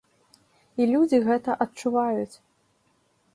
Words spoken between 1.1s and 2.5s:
гэта адчуваюць.